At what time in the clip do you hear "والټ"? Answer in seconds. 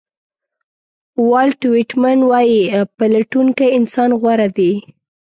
1.29-1.59